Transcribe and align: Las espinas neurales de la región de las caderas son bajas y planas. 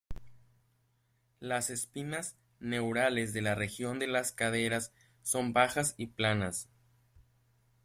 Las 1.39 1.69
espinas 1.69 2.35
neurales 2.59 3.33
de 3.33 3.43
la 3.43 3.53
región 3.53 3.99
de 3.99 4.07
las 4.07 4.31
caderas 4.31 4.91
son 5.21 5.53
bajas 5.53 5.93
y 5.95 6.07
planas. 6.07 6.69